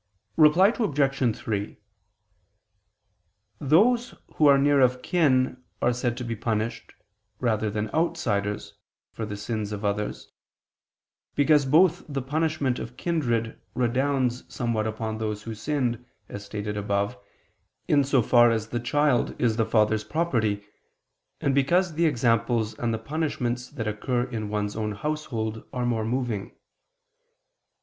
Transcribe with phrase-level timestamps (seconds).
[0.35, 1.37] Reply Obj.
[1.37, 1.77] 3:
[3.59, 6.95] Those who are near of kin are said to be punished,
[7.39, 8.73] rather than outsiders,
[9.11, 15.43] for the sins of others, both because the punishment of kindred redounds somewhat upon those
[15.43, 17.15] who sinned, as stated above,
[17.87, 20.63] in so far as the child is the father's property,
[21.39, 26.05] and because the examples and the punishments that occur in one's own household are more
[26.05, 26.55] moving.